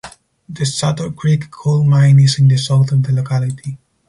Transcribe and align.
The 0.49 0.63
Suttor 0.65 1.15
Creek 1.15 1.51
coal 1.51 1.83
mine 1.83 2.19
is 2.21 2.39
in 2.39 2.47
the 2.47 2.57
south 2.57 2.91
of 2.91 3.03
the 3.03 3.11
locality. 3.13 3.77